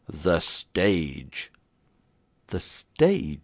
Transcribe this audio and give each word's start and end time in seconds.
'The 0.09 0.39
stage.' 0.39 1.51
'The 2.47 2.59
stage! 2.59 3.39